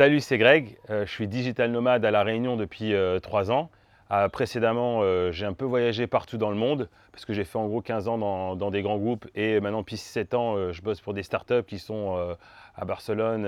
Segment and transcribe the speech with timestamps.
[0.00, 0.78] Salut, c'est Greg.
[0.88, 3.68] Euh, je suis digital nomade à La Réunion depuis euh, trois ans.
[4.10, 7.66] Euh, précédemment, j'ai un peu voyagé partout dans le monde parce que j'ai fait en
[7.66, 11.12] gros 15 ans dans, des grands groupes et maintenant depuis 7 ans, je bosse pour
[11.12, 12.16] des startups qui sont
[12.76, 13.46] à Barcelone,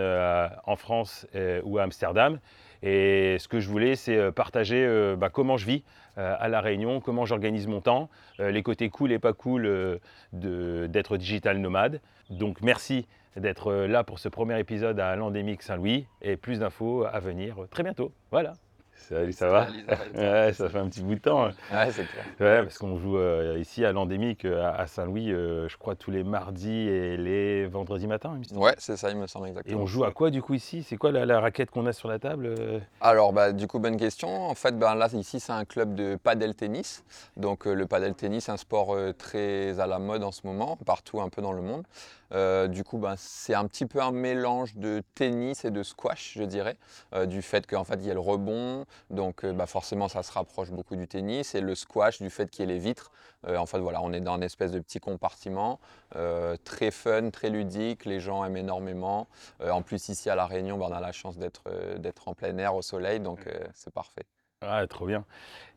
[0.66, 1.26] en France
[1.64, 2.38] ou à Amsterdam.
[2.82, 5.84] Et ce que je voulais, c'est partager bah, comment je vis
[6.16, 10.00] à La Réunion, comment j'organise mon temps, les côtés cool et pas cool
[10.34, 12.02] d'être digital nomade.
[12.28, 13.06] Donc merci
[13.36, 17.56] d'être euh, là pour ce premier épisode à l'Endémique Saint-Louis et plus d'infos à venir
[17.70, 18.12] très bientôt.
[18.30, 18.54] Voilà.
[18.94, 19.66] Salut, ça va
[20.14, 21.46] ouais, Ça fait un petit bout de temps.
[21.46, 22.24] Ouais, c'est clair.
[22.38, 26.22] Ouais, parce qu'on joue euh, ici à l'Endémique euh, à Saint-Louis, je crois tous les
[26.22, 28.38] mardis et les vendredis matins.
[28.52, 29.76] Ouais, c'est ça, il me semble exactement.
[29.76, 30.84] Et on joue à quoi du coup ici?
[30.84, 32.54] C'est quoi la, raquette qu'on a sur la table
[33.00, 34.28] Alors, bah, du coup, bonne question.
[34.48, 37.02] En fait, ben, là, ici, c'est un club de padel tennis.
[37.36, 41.20] Donc, le padel tennis, c'est un sport très à la mode en ce moment, partout
[41.20, 41.82] un peu dans le monde.
[42.32, 46.34] Euh, du coup, ben, c'est un petit peu un mélange de tennis et de squash,
[46.36, 46.76] je dirais,
[47.14, 50.22] euh, du fait qu'en fait, il y a le rebond, donc euh, bah, forcément, ça
[50.22, 53.10] se rapproche beaucoup du tennis, et le squash, du fait qu'il y ait les vitres.
[53.46, 55.80] en fait, voilà, on est dans une espèce de petit compartiment,
[56.64, 59.26] très fun, très ludique, les gens aiment énormément.
[59.60, 62.74] en plus, ici à La Réunion, ben, on a la chance d'être en plein air,
[62.74, 63.40] au soleil, donc
[63.74, 64.24] c'est parfait.
[64.60, 65.24] Ah, trop bien.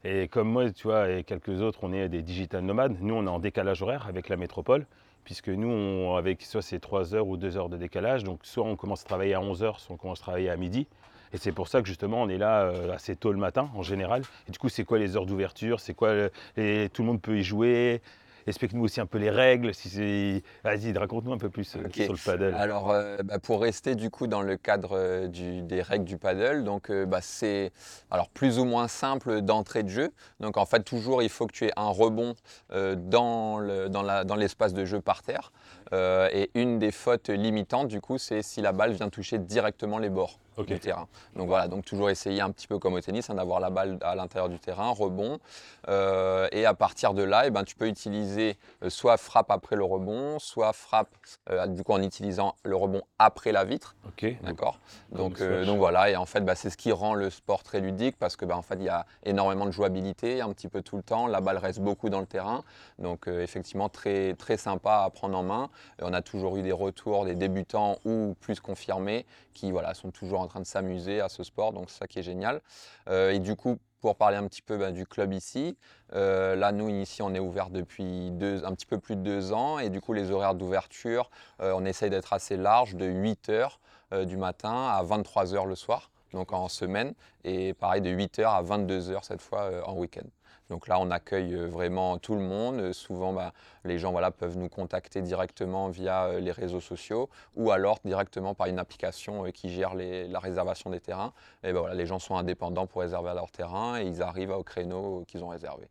[0.03, 2.97] Et comme moi, tu vois, et quelques autres, on est des digital nomades.
[3.01, 4.85] Nous, on est en décalage horaire avec la métropole
[5.25, 8.77] puisque nous, avec soit c'est 3 heures ou 2 heures de décalage, donc soit on
[8.77, 10.87] commence à travailler à 11 heures, soit on commence à travailler à midi.
[11.33, 13.83] Et c'est pour ça que justement, on est là euh, assez tôt le matin en
[13.83, 14.21] général.
[14.47, 15.81] Et du coup, c'est quoi les heures d'ouverture?
[15.81, 18.01] C'est quoi Tout le monde peut y jouer?
[18.47, 19.73] Explique-nous aussi un peu les règles.
[19.73, 22.55] Si Vas-y, raconte-nous un peu plus euh, sur le paddle.
[22.55, 26.63] Alors, euh, bah, pour rester du coup dans le cadre euh, des règles du paddle,
[26.63, 27.71] donc bah, c'est
[28.11, 30.11] alors plus ou moins simple d'entrée de jeu.
[30.39, 32.35] Donc en fait, toujours il faut que tu aies un rebond
[32.71, 35.51] dans, dans l'espace de jeu par terre.
[35.91, 40.09] Et une des fautes limitantes, du coup, c'est si la balle vient toucher directement les
[40.09, 41.07] bords du terrain.
[41.35, 43.97] Donc voilà, donc toujours essayer un petit peu comme au tennis, hein, d'avoir la balle
[44.01, 45.39] à l'intérieur du terrain, rebond.
[45.89, 49.75] Euh, et à partir de là, eh ben, tu peux utiliser euh, soit frappe après
[49.75, 51.09] le rebond, soit frappe
[51.49, 53.95] euh, du coup en utilisant le rebond après la vitre.
[54.07, 54.25] Ok.
[54.43, 54.79] D'accord.
[55.11, 58.15] Donc, donc voilà, et en fait, bah, c'est ce qui rend le sport très ludique
[58.17, 60.97] parce que bah, en fait, il y a énormément de jouabilité un petit peu tout
[60.97, 61.27] le temps.
[61.27, 62.63] La balle reste beaucoup dans le terrain,
[62.99, 65.69] donc effectivement très très sympa à prendre en main.
[66.01, 70.41] On a toujours eu des retours des débutants ou plus confirmés qui voilà sont toujours
[70.41, 72.61] en train de s'amuser à ce sport, donc c'est ça qui est génial.
[73.09, 75.77] Euh, et du coup, pour parler un petit peu bah, du club ici,
[76.13, 78.31] euh, là nous ici on est ouvert depuis
[78.63, 81.29] un petit peu plus de deux ans et du coup les horaires d'ouverture,
[81.61, 83.79] euh, on essaye d'être assez large, de 8 heures
[84.25, 88.53] du matin à 23 heures le soir, donc en semaine, et pareil de 8 heures
[88.53, 90.29] à 22 heures cette fois en week-end.
[90.69, 92.79] Donc là, on accueille euh, vraiment tout le monde.
[92.79, 93.53] Euh, souvent, bah,
[93.83, 98.67] les gens peuvent nous contacter directement via euh, les réseaux sociaux ou alors directement par
[98.67, 101.33] une application qui gère la réservation des terrains.
[101.63, 105.43] Ben les gens sont indépendants pour réserver leur terrain et ils arrivent au créneau qu'ils
[105.43, 105.87] ont réservé.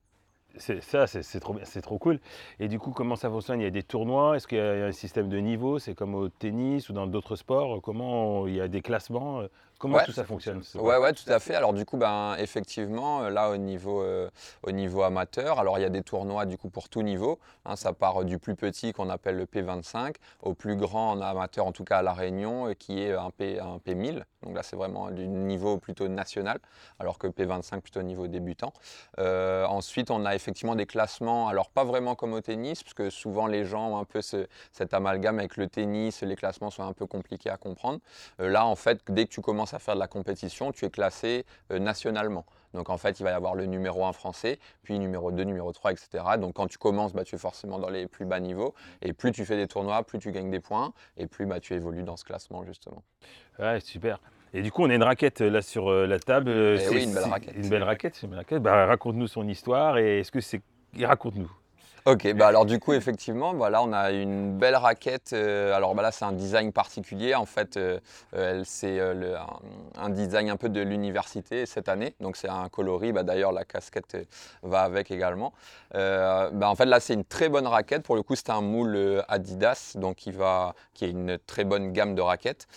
[0.57, 2.21] C'est ça, c'est trop, trop cool.
[2.61, 3.61] Et du coup, comment ça fonctionne?
[3.61, 4.37] Il y a des tournois?
[4.37, 5.79] Est-ce qu'il y a un système de niveau?
[5.79, 7.81] C'est comme au tennis ou dans d'autres sports?
[7.83, 9.43] Comment il y a des classements?
[9.79, 11.55] Comment tout ça fonctionne Ouais, ouais, tout à fait.
[11.55, 14.31] Alors du coup, ben, effectivement, euh, là au niveau, euh,
[14.63, 17.39] au niveau amateur, alors il y a des tournois du coup pour tout niveau.
[17.65, 17.77] Hein.
[17.77, 21.73] ça part du plus petit qu'on appelle le P25 au plus grand en amateur, en
[21.73, 24.23] tout cas à La Réunion, euh, qui est un, P, un P1000.
[24.43, 26.59] Donc là, c'est vraiment du niveau plutôt national,
[26.99, 28.73] alors que P25 plutôt niveau débutant.
[29.19, 33.47] ensuite, on a effectivement des classements, alors pas vraiment comme au tennis, parce que souvent
[33.47, 37.07] les gens ont un peu cet amalgame avec le tennis, les classements sont un peu
[37.07, 38.01] compliqués à comprendre.
[38.39, 41.47] là, en fait, dès que tu commences à faire de la compétition, tu es classé
[41.73, 42.45] euh, nationalement.
[42.75, 45.73] Donc en fait, il va y avoir le numéro 1 français, puis numéro 2, numéro
[45.73, 46.25] 3, etc.
[46.39, 48.75] Donc quand tu commences, bah, tu es forcément dans les plus bas niveaux.
[49.01, 50.93] Et plus tu fais des tournois, plus tu gagnes des points.
[51.17, 53.03] Et plus bah, tu évolues dans ce classement, justement.
[53.59, 54.19] Ouais, super.
[54.55, 56.51] Et du coup, on a une raquette là sur euh, la table.
[56.51, 57.55] Eh oui, une belle raquette.
[57.57, 58.63] Une belle raquette, c'est une raquette.
[58.63, 60.63] Bah, raconte-nous son histoire et est-ce que c'est.
[60.99, 61.51] Raconte-nous.
[62.07, 65.33] Ok, bah alors du coup effectivement, voilà, on a une belle raquette.
[65.33, 67.35] Euh, alors bah là c'est un design particulier.
[67.35, 67.99] En fait, euh,
[68.35, 72.15] euh, c'est un, design un peu de l'université cette année.
[72.21, 73.13] Donc c'est un coloris.
[73.13, 74.19] Bah, D'ailleurs la casquette
[74.63, 75.55] va avec également.
[75.95, 78.03] bah, en fait là c'est une très bonne raquette.
[78.03, 81.93] Pour le coup c'est un moule Adidas, donc qui va, qui est une très bonne
[81.93, 82.69] gamme de raquettes,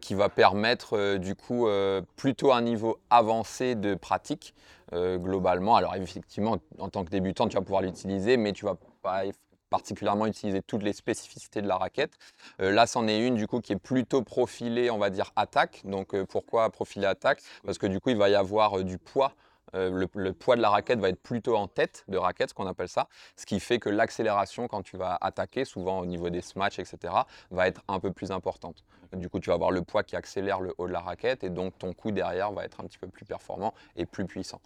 [0.00, 1.68] qui va permettre du coup
[2.16, 4.54] plutôt un niveau avancé de pratique.
[4.92, 5.76] Euh, globalement.
[5.76, 9.22] Alors effectivement, en tant que débutant, tu vas pouvoir l'utiliser, mais tu vas pas
[9.70, 12.12] particulièrement utiliser toutes les spécificités de la raquette.
[12.60, 15.80] Euh, là, c'en est une du coup qui est plutôt profilée, on va dire attaque.
[15.84, 17.40] Donc euh, pourquoi profiler attaque?
[17.64, 19.32] Parce que du coup, il va y avoir du poids
[19.74, 22.88] le, poids de la raquette va être plutôt en tête de raquette, ce qu'on appelle
[22.88, 26.78] ça, ce qui fait que l'accélération quand tu vas attaquer, souvent au niveau des smatchs,
[26.78, 27.14] etc.,
[27.50, 28.84] va être un peu plus importante.
[29.12, 31.50] Du coup, tu vas avoir le poids qui accélère le haut de la raquette et
[31.50, 34.60] donc ton coup derrière va être un petit peu plus performant et plus puissant.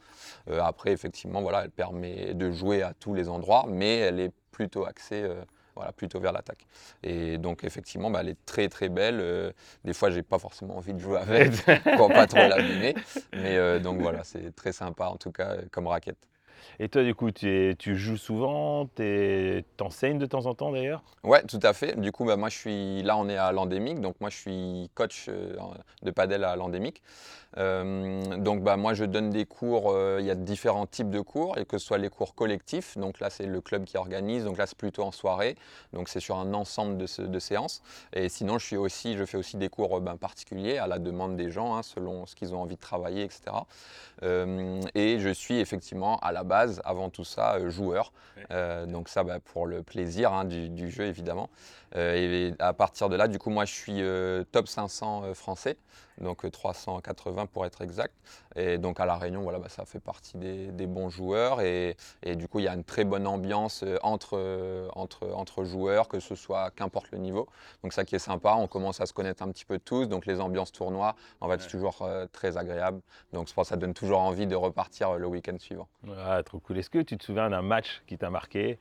[0.49, 4.87] après, effectivement, voilà, elle permet de jouer à tous les endroits, mais elle est plutôt
[4.87, 5.29] axée
[5.76, 6.67] voilà, plutôt vers l'attaque.
[7.02, 9.20] Et donc effectivement, bah, elle est très très belle.
[9.20, 9.52] Euh,
[9.84, 11.52] des fois, j'ai pas forcément envie de jouer avec
[11.96, 12.94] pour pas trop l'abîmer.
[13.32, 16.19] Mais euh, donc voilà, c'est très sympa en tout cas comme raquette.
[16.79, 21.03] Et toi, du coup, tu, joues souvent, tu enseignes de temps en temps d'ailleurs?
[21.26, 21.99] Ouais, tout à fait.
[22.00, 24.91] Du coup, bah, moi, je suis là, on est à l'endémique, donc moi, je suis
[24.94, 25.56] coach euh,
[26.03, 27.03] de padel à l'endémique.
[27.58, 29.91] Euh, donc, bah, moi, je donne des cours.
[29.91, 32.97] Euh, il y a différents types de cours, et que ce soit les cours collectifs.
[32.97, 34.44] Donc là, c'est le club qui organise.
[34.44, 35.56] Donc là, c'est plutôt en soirée.
[35.93, 37.82] Donc c'est sur un ensemble de, séances.
[38.12, 41.37] Et sinon, je suis aussi, je fais aussi des cours ben, particuliers à la demande
[41.37, 43.56] des gens, hein, selon ce qu'ils ont envie de travailler, etc.
[44.94, 48.12] et je suis effectivement à la base avant tout ça, euh, joueur.
[48.50, 51.50] Euh, donc ça, bah, pour le plaisir hein, du, jeu, évidemment.
[51.94, 54.02] Euh, et à partir de là, du coup, moi, je suis
[54.52, 55.76] top 500 français
[56.20, 58.14] donc 380 euh, pour être exact.
[58.54, 61.60] Et donc à La Réunion, voilà, bah, ça fait partie des, bons joueurs.
[61.60, 66.20] Et, du coup, il y a une très bonne ambiance entre, entre, entre joueurs, que
[66.20, 67.48] ce soit qu'importe le niveau.
[67.82, 70.06] Donc ça qui est sympa, on commence à se connaître un petit peu tous.
[70.06, 73.00] Donc les ambiances tournois, en fait, c'est toujours très agréable.
[73.32, 75.88] Donc je pense que ça donne toujours envie de repartir le week-end suivant.
[76.38, 78.79] Est-ce que tu te souviens d'un match qui t'a marqué?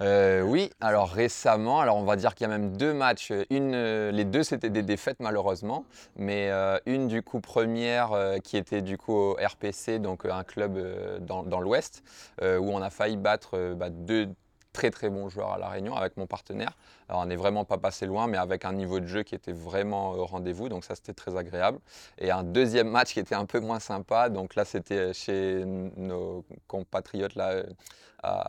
[0.00, 3.32] Euh, oui, alors récemment, alors on va dire qu'il y a même deux matchs.
[3.50, 5.84] Une, euh, les deux c'était des défaites malheureusement,
[6.16, 8.10] mais euh, une du coup première
[8.42, 10.78] qui était du coup au RPC, donc un club
[11.20, 12.02] dans, l'Ouest,
[12.40, 14.28] où on a failli battre bah, deux
[14.72, 16.76] très très bons joueurs à La Réunion avec mon partenaire.
[17.08, 19.52] Alors on n'est vraiment pas passé loin, mais avec un niveau de jeu qui était
[19.52, 21.78] vraiment au rendez-vous, donc ça c'était très agréable.
[22.18, 26.44] Et un deuxième match qui était un peu moins sympa, donc là c'était chez nos
[26.68, 27.62] compatriotes là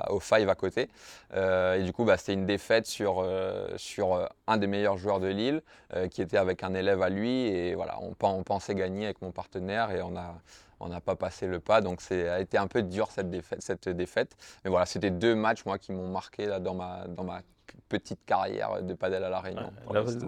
[0.10, 0.90] au Five à côté.
[1.34, 4.98] Euh, et du coup, bah, c'était une défaite sur, euh, sur euh, un des meilleurs
[4.98, 5.62] joueurs de Lille,
[6.10, 7.48] qui était avec un élève à lui.
[7.48, 8.14] Et voilà, on,
[8.44, 10.36] pensait gagner avec mon partenaire et on a,
[10.80, 11.82] on n'a pas passé le pas.
[11.82, 13.62] Donc, ça a été un peu dur cette défaite.
[13.62, 14.36] Cette défaite.
[14.64, 17.42] Mais voilà, c'était deux matchs moi, qui m'ont marqué là, dans, ma, dans ma
[17.90, 19.72] petite carrière de padel à La Réunion.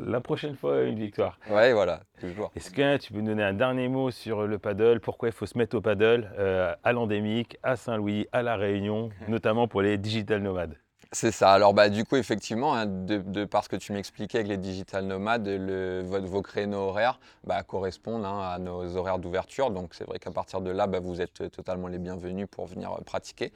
[0.06, 1.40] la, prochaine fois, une victoire.
[1.50, 2.52] Ouais, voilà, toujours.
[2.56, 5.46] Est-ce que tu peux nous donner un dernier mot sur le paddle Pourquoi il faut
[5.46, 9.98] se mettre au paddle euh, à l'endémique, à Saint-Louis, à La Réunion, notamment pour les
[9.98, 10.76] digital nomades?
[11.16, 11.54] C'est ça.
[11.54, 15.48] Alors, bah, du coup, effectivement, hein, de, parce que tu m'expliquais avec les digital nomades,
[15.48, 19.72] le, vos créneaux horaires bah, correspondent hein, à nos horaires d'ouverture.
[19.72, 22.92] Donc, c'est vrai qu'à partir de là, bah, vous êtes totalement les bienvenus pour venir
[22.92, 23.54] euh, pratiquer.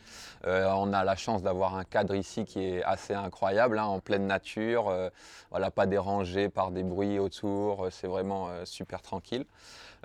[0.47, 3.99] Euh, on a la chance d'avoir un cadre ici qui est assez incroyable, hein, en
[3.99, 4.87] pleine nature.
[4.87, 5.09] Euh,
[5.51, 7.87] voilà, pas dérangé par des bruits autour.
[7.91, 9.45] c'est vraiment super tranquille.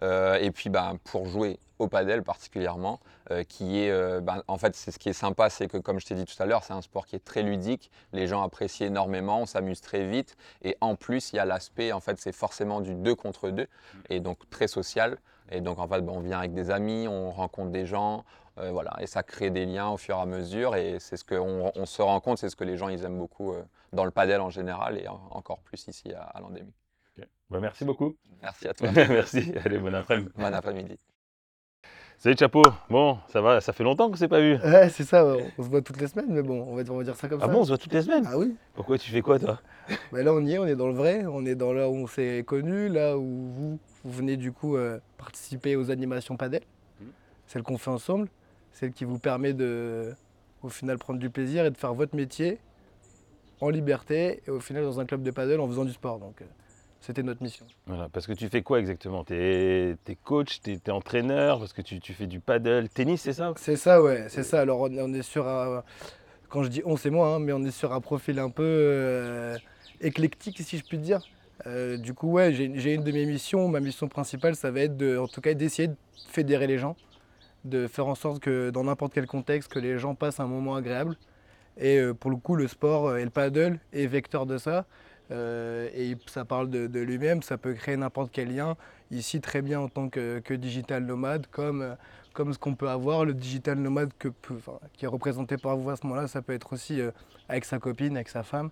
[0.02, 3.00] Euh, et puis ben, pour jouer au padel particulièrement,
[3.30, 6.00] euh, qui est, euh, ben, en fait, c'est ce qui est sympa, c'est que comme
[6.00, 7.90] je t'ai dit tout à l'heure, c'est un sport qui est très ludique.
[8.12, 11.92] Les gens apprécient énormément, on s'amuse très vite, et en plus, il y a l'aspect,
[11.92, 13.66] en fait, c'est forcément du 2 contre 2,
[14.08, 15.18] et donc très social.
[15.50, 18.24] Et donc en fait, ben, on vient avec des amis, on rencontre des gens,
[18.56, 20.76] voilà, et ça crée des liens au fur et à mesure.
[20.76, 23.18] Et c'est ce qu'on on se rend compte, c'est ce que les gens ils aiment
[23.18, 23.52] beaucoup
[23.92, 26.72] dans le padel en général, et encore plus ici à, à l'endémie.
[27.50, 28.16] Bah, merci beaucoup.
[28.42, 28.90] Merci à toi.
[28.94, 29.52] merci.
[29.64, 30.30] Allez, bon après-midi.
[30.36, 30.98] Bon après-midi.
[32.24, 34.54] Salut Chapeau, bon, ça va, ça fait longtemps qu'on s'est pas vu.
[34.54, 35.26] Ouais, c'est ça,
[35.58, 37.50] on se voit toutes les semaines, mais bon, on va, dire ça comme ah ça.
[37.50, 38.26] Ah bon, on se voit toutes les semaines?
[38.26, 38.56] Ah oui.
[38.72, 39.60] Pourquoi tu fais quoi toi?
[40.10, 41.92] Bah Là, on y est, on est dans le vrai, on est dans là où
[41.92, 46.62] on s'est connus, là où vous, vous venez du coup euh, participer aux animations padel,
[46.98, 47.04] mmh.
[47.46, 48.28] celle qu'on fait ensemble,
[48.72, 50.14] celle qui vous permet de,
[50.62, 52.58] au final, prendre du plaisir et de faire votre métier
[53.60, 56.20] en liberté et au final dans un club de padel en faisant du sport.
[56.20, 56.46] Donc, euh,
[57.04, 57.66] c'était notre mission.
[57.86, 59.24] Voilà, parce que tu fais quoi exactement?
[59.24, 63.52] Tu es, coach, tu es, entraîneur, parce que tu, fais du paddle, tennis, c'est ça?
[63.56, 64.60] C'est ça, ouais, c'est ça.
[64.60, 65.82] Alors on, est sur un,
[66.48, 68.62] quand je dis on, c'est moi, hein, mais on est sur un profil un peu
[68.64, 69.58] euh,
[70.00, 71.20] éclectique, si je puis dire.
[71.66, 73.68] Euh, du coup, ouais, j'ai une de mes missions.
[73.68, 75.96] Ma mission principale, ça va être de, en tout cas, d'essayer de
[76.30, 76.96] fédérer les gens,
[77.64, 80.74] de faire en sorte que dans n'importe quel contexte, que les gens passent un moment
[80.74, 81.16] agréable.
[81.76, 84.86] Et euh, pour le coup, le sport et le paddle est vecteur de ça.
[85.30, 88.76] Euh, et ça parle de, lui-même, ça peut créer n'importe quel lien.
[89.10, 91.96] Ici, très bien en tant que, digital nomade, comme,
[92.32, 94.28] comme ce qu'on peut avoir, le digital nomade que,
[94.92, 97.10] qui est représenté par vous à ce moment-là, ça peut être aussi euh,
[97.48, 98.70] avec sa copine, avec sa femme.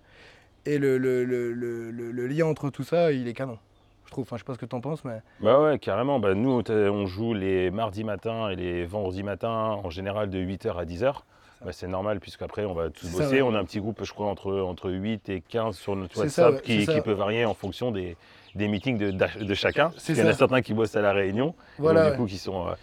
[0.64, 3.58] Et le, le, le, lien entre tout ça, il est canon.
[4.04, 5.20] Je trouve, enfin, je sais pas ce que tu en penses, mais.
[5.40, 6.20] Bah ouais, carrément.
[6.20, 10.78] Bah, nous, on joue les mardis matins et les vendredis matins, en général de 8h
[10.78, 11.22] à 10h.
[11.64, 13.42] Bah, c'est normal, puisqu'après, on va tous bosser.
[13.42, 16.62] On a un petit groupe, je crois, entre, entre 8 et 15 sur notre WhatsApp
[16.62, 18.16] qui, peut varier en fonction des,
[18.54, 19.92] des meetings de, de chacun.
[20.08, 22.74] Il y en a certains qui bossent à La Réunion, du coup, qui sont euh,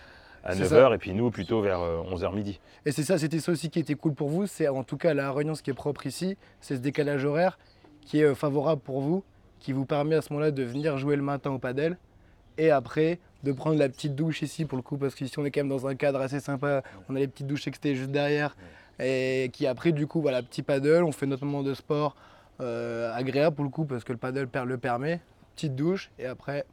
[0.43, 2.59] à 9h et puis nous plutôt vers 11h midi.
[2.86, 4.48] Et c'est ça, c'était ça aussi qui était cool pour vous.
[4.48, 7.59] C'est en tout cas la Réunion, ce qui est propre ici, c'est ce décalage horaire
[8.01, 9.24] qui est favorable pour vous,
[9.59, 11.98] qui vous permet à ce moment-là de venir jouer le matin au padel
[12.59, 15.51] et après de prendre la petite douche ici pour le coup parce qu'ici on est
[15.51, 16.83] quand même dans un cadre assez sympa.
[17.09, 18.55] On a les petites douches exté juste derrière
[18.99, 22.15] et qui après du coup voilà petit paddle, on fait notre moment de sport
[22.61, 25.21] euh, agréable pour le coup parce que le paddle le permet,
[25.55, 26.65] petite douche et après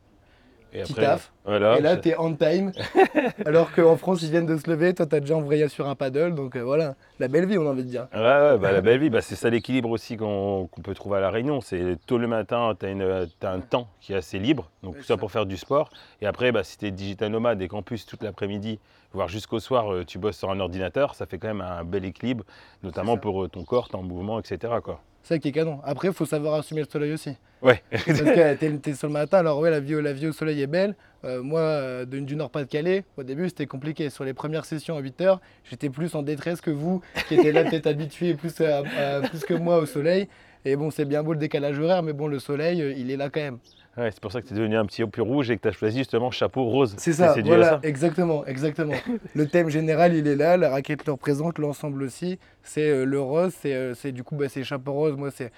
[0.77, 1.33] et petit taf.
[1.49, 2.73] et là, tu es on time.
[3.47, 4.95] alors qu'en France, ils viennent de se lever.
[4.95, 6.35] Toi, tu as déjà envoyé sur un paddle.
[6.35, 8.09] Donc euh, voilà, la belle vie, on a envie de dire.
[8.15, 11.21] Ouais, ouais bah, la belle vie, bah, c'est ça l'équilibre aussi qu'on peut trouver à
[11.21, 11.61] La Réunion.
[11.61, 14.71] C'est tôt le matin, tu as, un temps qui est assez libre.
[14.83, 15.91] Donc, tout ça pour faire du sport.
[16.21, 18.79] Et après, bah, si tu es digital nomade et qu'en plus, toute l'après-midi,
[19.13, 22.05] voire jusqu'au soir, euh, tu bosses sur un ordinateur, ça fait quand même un bel
[22.05, 22.45] équilibre,
[22.83, 24.75] notamment pour euh, ton corps, ton mouvement, etc.
[24.83, 25.01] Quoi.
[25.27, 25.81] C'est ça qui est canon.
[25.83, 27.37] Après, il faut savoir assumer le soleil aussi.
[27.61, 27.83] Ouais.
[27.91, 30.63] Parce que t'es, es sur le matin, alors ouais, la vie, la vie au soleil
[30.63, 30.95] est belle.
[31.25, 34.09] Euh, moi, euh, du Nord-Pas-de-Calais, au début, c'était compliqué.
[34.09, 37.51] Sur les premières sessions à 8 heures, j'étais plus en détresse que vous, qui étiez
[37.51, 40.29] là peut-être habitué plus, plus que moi au soleil.
[40.65, 43.17] Et bon, c'est bien beau le décalage horaire, mais bon, le soleil, euh, il est
[43.17, 43.59] là quand même.
[43.97, 45.69] Ouais, c'est pour ça que tu es devenu un petit peu rouge et que tu
[45.69, 46.95] as choisi justement chapeau rose.
[46.99, 48.95] C'est ça, voilà, exactement, exactement.
[49.35, 52.39] le thème général, il est là, la raquette le représente, l'ensemble aussi.
[52.63, 55.17] C'est le rose, c'est du coup, bah, c'est chapeau rose.
[55.17, 55.51] Moi, c'est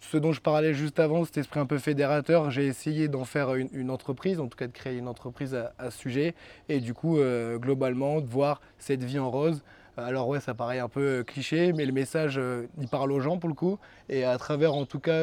[0.00, 3.54] ce dont je parlais juste avant, cet esprit un peu fédérateur, j'ai essayé d'en faire
[3.54, 6.34] une, entreprise, en tout cas de créer une entreprise à, ce sujet,
[6.68, 9.62] et du coup, euh, globalement, de voir cette vie en rose.
[10.06, 13.20] Alors ouais, ça paraît un peu euh, cliché, mais le message, euh, il parle aux
[13.20, 13.78] gens pour le coup,
[14.08, 15.20] et à travers en tout cas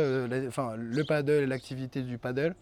[0.48, 2.55] enfin, le paddle et l'activité du paddle,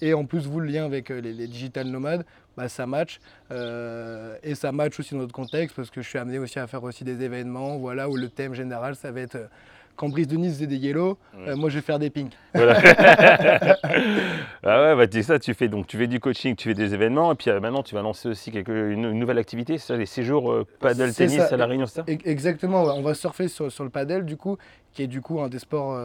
[0.00, 2.24] et en plus vous le lien avec les, digital nomades,
[2.56, 3.18] bah, ça match,
[3.50, 6.84] et ça match aussi dans notre contexte, parce que je suis amené aussi à faire
[6.84, 9.50] aussi des événements, voilà, où le thème général, ça va être
[9.98, 12.32] quand Brice Denis faisait des yellow, euh, moi je vais faire des pinks.
[12.54, 12.62] ah
[14.62, 17.34] ouais, bah, ça, tu fais donc tu fais du coaching, tu fais des événements, et
[17.34, 20.52] puis euh, maintenant tu vas lancer aussi quelque, une, nouvelle activité, c'est ça, les séjours
[20.52, 22.04] euh, paddle tennis à la Réunion, ça?
[22.06, 24.56] Exactement, on va surfer sur, le paddle du coup,
[24.92, 25.98] qui est du coup un des sports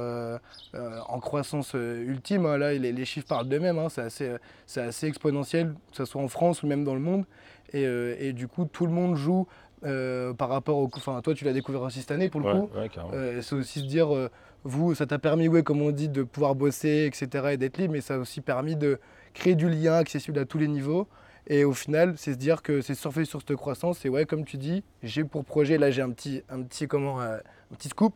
[0.73, 2.47] en croissance ultime.
[2.47, 2.57] Hein.
[2.57, 3.89] Là, les, chiffres parlent d'eux-mêmes, hein.
[3.89, 4.31] c'est assez,
[4.75, 7.25] assez, exponentiel, que ce soit en France ou même dans le monde.
[7.73, 7.83] Et,
[8.19, 9.47] et, du coup, tout le monde joue
[9.86, 10.90] euh, par rapport au.
[10.96, 12.70] Enfin, toi, tu l'as découvert aussi cette année pour le coup.
[13.13, 14.30] Euh, c'est aussi se dire, euh,
[14.63, 17.50] vous, ça t'a permis, ouais, comme on dit, de pouvoir bosser, etc.
[17.52, 19.00] et d'être libre, mais ça a aussi permis de
[19.34, 21.08] créer du lien accessible à tous les niveaux.
[21.48, 24.06] Et au final, c'est se dire que c'est surfer sur cette croissance.
[24.06, 27.20] Et ouais, comme tu dis, j'ai pour projet, là, j'ai un petit, un petit, comment,
[27.20, 27.42] un
[27.78, 28.13] petit scoop.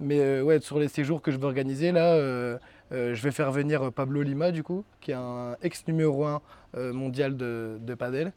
[0.00, 2.18] Mais ouais, sur les séjours que je veux organiser, là,
[2.90, 6.42] je vais faire venir Pablo Lima, du coup, qui est un ex numéro 1
[6.92, 8.32] mondial de, de padel.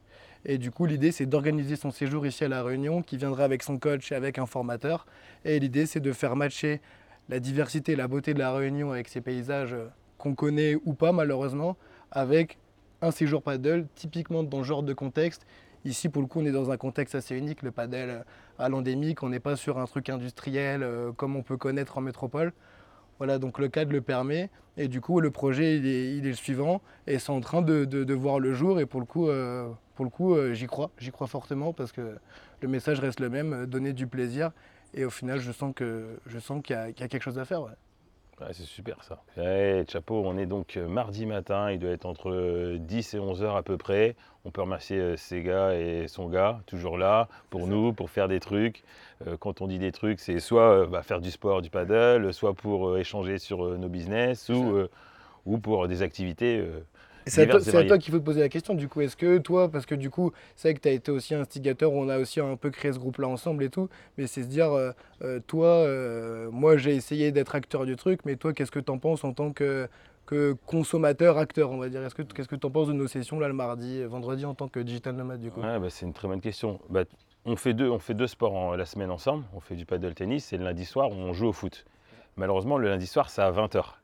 [0.45, 3.61] Et du coup, l'idée, c'est d'organiser son séjour ici à La Réunion, qui viendra avec
[3.63, 5.05] son coach et avec un formateur.
[5.45, 6.81] Et l'idée, c'est de faire matcher
[7.27, 9.75] la diversité et la beauté de La Réunion avec ses paysages
[10.17, 11.77] qu'on connaît ou pas, malheureusement,
[12.11, 12.57] avec
[13.01, 15.45] un séjour paddle, typiquement dans ce genre de contexte.
[15.85, 18.25] Ici, pour le coup, on est dans un contexte assez unique, le paddle
[18.57, 19.23] à l'endémique.
[19.23, 22.51] On n'est pas sur un truc industriel euh, comme on peut connaître en métropole.
[23.19, 24.49] Voilà, donc le cadre le permet.
[24.77, 26.81] Et du coup, le projet, il est, le suivant.
[27.05, 28.79] Et c'est en train de, voir le jour.
[28.79, 30.89] Et pour le coup, euh, euh, j'y crois.
[30.97, 32.17] J'y crois fortement parce que
[32.61, 34.51] le message reste le même, donner du plaisir.
[34.93, 36.15] Et au final, je sens qu'il
[36.69, 37.65] y, a quelque chose à faire
[38.51, 39.21] c'est super ça.
[39.87, 43.43] Chapeau, on est donc euh, mardi matin, il doit être entre 10 euh, et 11
[43.43, 44.15] heures à peu près.
[44.45, 48.39] On peut remercier Sega euh, et son gars, toujours là, pour nous, pour faire des
[48.39, 48.83] trucs.
[49.39, 52.97] quand on dit des trucs, c'est soit bah, faire du sport, du paddle, soit pour
[52.97, 54.79] échanger sur nos business, ou,
[55.45, 56.65] ou pour des activités
[57.25, 59.01] c'est à, toi, qu'il faut te poser la question, du coup.
[59.01, 61.91] Est-ce que toi, parce que du coup, c'est vrai que tu as été aussi instigateur,
[61.91, 64.71] on a aussi un peu créé ce groupe-là ensemble et tout, mais c'est se dire,
[64.71, 64.91] euh,
[65.23, 68.91] euh, toi, euh, moi j'ai essayé d'être acteur du truc, mais toi, qu'est-ce que tu
[68.91, 69.87] en penses en tant que,
[70.25, 72.01] que consommateur, acteur, on va dire?
[72.01, 74.79] Qu'est-ce que tu en penses de nos sessions là le mardi, vendredi en tant que
[74.79, 75.61] digital nomade du coup?
[75.61, 76.79] Bah, C'est une très bonne question.
[76.89, 77.03] Bah,
[77.45, 80.53] on, fait deux, on fait deux sports la semaine ensemble, on fait du paddle tennis
[80.53, 81.85] et le lundi soir, on joue au foot.
[82.37, 83.98] Malheureusement, le lundi soir, c'est à 20h.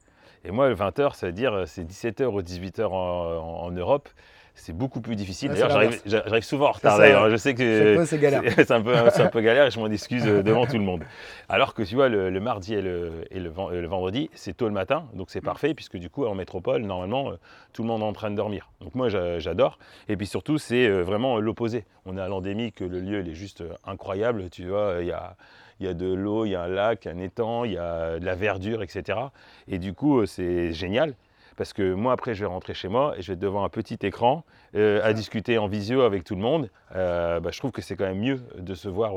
[0.45, 4.09] Et moi, 20h, ça veut dire c'est 17h ou 18h en, Europe.
[4.57, 5.51] C'est beaucoup plus difficile.
[5.51, 6.97] D'ailleurs, j'arrive souvent en retard.
[6.97, 8.15] D'ailleurs, je sais que c'est.
[8.15, 8.93] C'est un, peu
[9.41, 11.03] galère et je m'en excuse euh, devant tout le monde.
[11.49, 15.29] Alors que tu vois, le, mardi et, le, le, vendredi, c'est tôt le matin, donc
[15.29, 15.45] c'est mm.
[15.45, 17.39] parfait, puisque du coup, en métropole, normalement, euh,
[17.73, 18.69] tout le monde est en train de dormir.
[18.79, 19.77] Donc moi, j'adore.
[20.07, 21.83] Et puis surtout, c'est euh, vraiment l'opposé.
[22.05, 24.49] On est à l'endémique, le lieu, il est juste incroyable.
[24.49, 25.35] Tu vois, il y a
[25.79, 28.19] il y a de l'eau, il y a un lac, un étang, il y a
[28.19, 29.19] de la verdure, etc.
[29.67, 31.15] Et du coup, euh, c'est génial.
[31.57, 33.69] Parce que moi, après, je vais rentrer chez moi et je vais être devant un
[33.69, 34.43] petit écran
[34.75, 36.69] euh, à discuter en visio avec tout le monde.
[36.95, 39.13] Euh, bah, je trouve que c'est quand même mieux de se voir.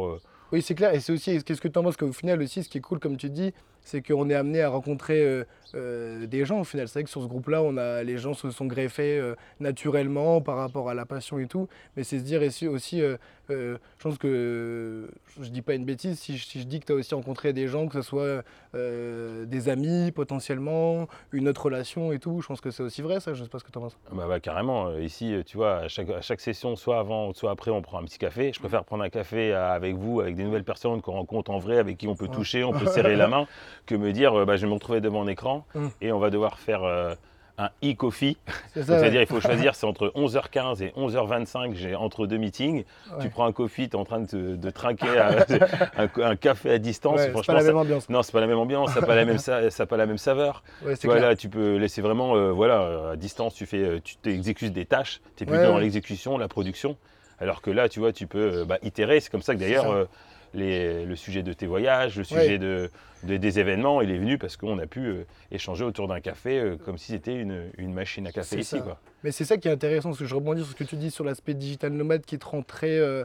[0.52, 0.94] Oui, c'est clair.
[0.94, 3.00] Et c'est aussi, qu'est-ce que tu en penses Qu'au final, aussi, ce qui est cool,
[3.00, 3.52] comme tu dis,
[3.84, 5.44] c'est qu'on est amené à rencontrer
[5.74, 6.88] euh, des gens au final.
[6.88, 10.40] C'est vrai que sur ce groupe-là, on a, les gens se sont greffés euh, naturellement
[10.40, 11.68] par rapport à la passion et tout.
[11.96, 12.40] Mais c'est se dire
[12.72, 13.16] aussi, euh,
[13.50, 17.14] je pense que je dis pas une bêtise si je, dis que tu as aussi
[17.14, 18.42] rencontré des gens, que ce soit
[18.74, 22.40] des amis potentiellement, une autre relation et tout.
[22.40, 23.98] Je pense que c'est aussi vrai ça, je sais pas ce que tu en penses.
[24.12, 27.70] Bah, bah, carrément, ici, tu vois, à chaque, à chaque, session, soit avant, soit après,
[27.70, 28.52] on prend un petit café.
[28.54, 31.78] Je préfère prendre un café avec vous, avec des nouvelles personnes qu'on rencontre en vrai,
[31.78, 33.46] avec qui on peut toucher, on peut serrer la main,
[33.86, 35.90] que me dire, bah, je vais me retrouver devant un écran Hum.
[36.00, 37.14] et on va devoir faire euh,
[37.58, 38.36] un e-coffee.
[38.74, 42.84] C'est-à-dire il faut choisir, c'est entre 11h15 et 11h25, j'ai entre deux meetings.
[43.20, 45.08] Tu prends un coffee, tu es en train de, de trinquer
[45.96, 47.20] un, café à distance.
[47.20, 48.08] c'est pas la même ambiance.
[48.08, 50.18] Non, c'est pas la même ambiance, ça n'a pas, la même, ça, pas la même
[50.18, 50.62] saveur.
[51.00, 54.72] tu là, tu peux laisser vraiment, euh, voilà, à distance, tu fais, euh, tu t'exécutes
[54.72, 56.96] des tâches, tu es plutôt dans l'exécution, la production.
[57.40, 59.20] Alors que là, tu vois, tu peux bah, itérer.
[59.20, 60.08] C'est comme ça que d'ailleurs,
[60.54, 62.90] le sujet de tes voyages, le sujet de,
[63.22, 66.76] des événements, il est venu parce qu'on a pu euh, échanger autour d'un café euh,
[66.76, 68.80] comme si c'était une, machine à café ici.
[68.80, 69.00] Quoi.
[69.24, 71.10] Mais c'est ça qui est intéressant, parce que je rebondis sur ce que tu dis
[71.10, 73.24] sur l'aspect digital nomade qui te rend très, euh,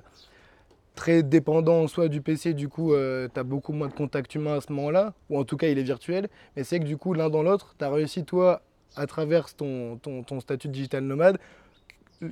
[0.96, 4.62] très dépendant soit du PC, du coup tu as beaucoup moins de contact humain à
[4.62, 7.30] ce moment-là, ou en tout cas il est virtuel, mais c'est que du coup l'un
[7.30, 8.62] dans l'autre, tu as réussi toi
[8.96, 11.38] à travers ton, ton, ton statut de digital nomade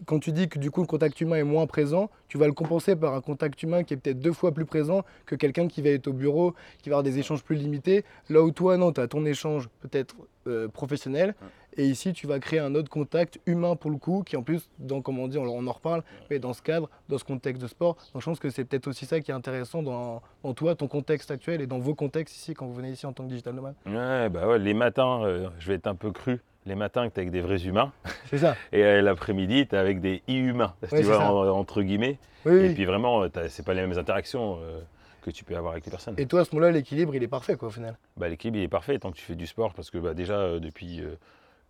[0.06, 2.54] quand tu dis que du coup le contact humain est moins présent, tu vas le
[2.54, 5.82] compenser par un contact humain qui est peut-être deux fois plus présent que quelqu'un qui
[5.82, 8.06] va être au bureau, qui va avoir des échanges plus limités.
[8.30, 10.16] Là où toi, non, tu as ton échange peut-être
[10.48, 11.36] euh, professionnel.
[11.78, 14.70] Et ici, tu vas créer un autre contact humain pour le coup, qui en plus,
[14.80, 17.68] dans, comme on dit, on, en reparle, mais dans ce cadre, dans ce contexte de
[17.68, 17.96] sport.
[18.14, 20.22] Donc je pense que c'est peut-être aussi ça qui est intéressant dans,
[20.54, 23.24] toi, ton contexte actuel et dans vos contextes ici, quand vous venez ici en tant
[23.24, 23.76] que digital nomade.
[23.86, 27.16] Ouais, bah ouais, les matins, euh, je vais être un peu cru les matins, tu
[27.16, 27.92] es avec des vrais humains.
[28.30, 28.56] C'est ça.
[28.72, 32.18] Et euh, l'après-midi, tu es avec des i-humains, tu vois, entre guillemets.
[32.46, 34.80] et puis vraiment, c'est pas les mêmes interactions euh,
[35.22, 36.16] que tu peux avoir avec les personnes.
[36.18, 38.64] Et toi, à ce moment-là, l'équilibre, il est parfait, quoi, au final bah, L'équilibre, il
[38.64, 41.04] est parfait tant que tu fais du sport, parce que bah, déjà, euh, depuis,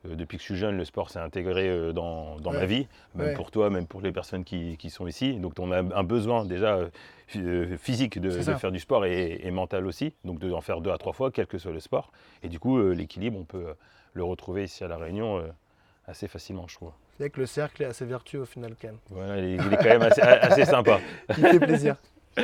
[0.06, 3.70] depuis que je suis jeune, le sport s'est intégré dans, ma vie, même pour toi,
[3.70, 5.36] même pour les personnes qui, sont ici.
[5.40, 6.80] Donc, on a un besoin déjà
[7.28, 10.98] physique de, faire du sport et, et, mental aussi, donc de en faire deux à
[10.98, 12.12] trois fois, quel que soit le sport.
[12.44, 13.74] Et du coup, l'équilibre, on peut
[14.14, 15.48] le retrouver ici à La Réunion euh,
[16.08, 16.92] assez facilement, je trouve.
[17.18, 18.98] C'est vrai que le cercle est assez vertueux au final, quand même.
[19.10, 21.00] Voilà, il, est quand même assez, sympa.
[21.30, 21.96] il fait plaisir.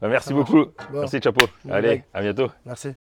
[0.00, 0.64] Bah, merci beaucoup.
[0.92, 1.46] Merci, Chapeau.
[1.70, 2.50] Allez, à bientôt.
[2.66, 2.92] Merci.